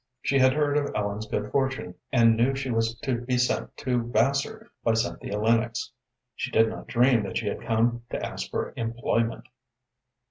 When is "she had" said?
0.23-0.53, 7.37-7.61